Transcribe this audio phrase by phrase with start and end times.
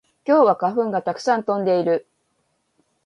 [0.25, 2.07] 今日は花粉がたくさん飛んでいる